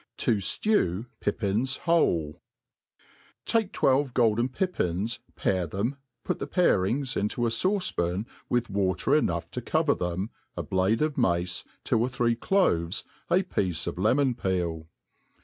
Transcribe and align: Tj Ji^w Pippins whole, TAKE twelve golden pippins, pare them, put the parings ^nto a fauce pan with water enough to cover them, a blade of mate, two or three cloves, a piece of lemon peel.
Tj 0.17 0.37
Ji^w 0.63 1.05
Pippins 1.19 1.77
whole, 1.85 2.41
TAKE 3.45 3.71
twelve 3.71 4.15
golden 4.15 4.49
pippins, 4.49 5.19
pare 5.35 5.67
them, 5.67 5.97
put 6.23 6.39
the 6.39 6.47
parings 6.47 7.13
^nto 7.13 7.45
a 7.45 7.51
fauce 7.51 7.95
pan 7.95 8.25
with 8.49 8.67
water 8.67 9.13
enough 9.15 9.51
to 9.51 9.61
cover 9.61 9.93
them, 9.93 10.31
a 10.57 10.63
blade 10.63 11.03
of 11.03 11.19
mate, 11.19 11.63
two 11.83 11.99
or 12.01 12.09
three 12.09 12.33
cloves, 12.35 13.03
a 13.29 13.43
piece 13.43 13.85
of 13.85 13.99
lemon 13.99 14.33
peel. 14.33 14.87